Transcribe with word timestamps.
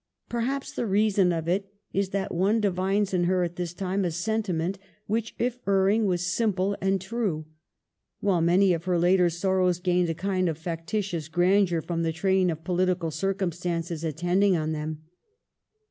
Perhaps 0.29 0.71
the 0.73 0.87
reason 0.87 1.31
of 1.31 1.47
it 1.47 1.71
is 1.93 2.09
that 2.09 2.33
one 2.33 2.59
divines 2.59 3.13
in 3.13 3.25
her 3.25 3.43
at 3.43 3.55
this 3.55 3.71
time 3.71 4.03
a 4.03 4.09
sentiment 4.09 4.79
which, 5.05 5.35
if 5.37 5.59
erring, 5.67 6.05
was 6.07 6.25
simple 6.25 6.75
and 6.81 6.99
true, 6.99 7.45
while 8.19 8.41
many 8.41 8.73
of 8.73 8.85
her 8.85 8.97
later 8.97 9.29
sorrows 9.29 9.79
gained 9.79 10.09
a 10.09 10.15
kind 10.15 10.49
of 10.49 10.57
factitious 10.57 11.27
grandeur 11.27 11.81
from 11.83 12.01
the 12.01 12.11
train 12.11 12.49
of 12.49 12.63
political 12.63 13.11
circumstances 13.11 14.03
attend 14.03 14.43
ant 14.43 14.55
on 14.55 14.71
them. 14.71 15.03